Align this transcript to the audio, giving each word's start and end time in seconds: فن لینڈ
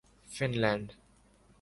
فن 0.33 0.51
لینڈ 0.61 0.87